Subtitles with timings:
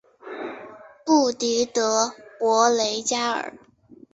[1.05, 3.53] 布迪德博雷加尔。